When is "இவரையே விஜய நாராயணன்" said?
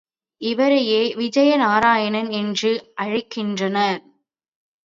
0.41-2.29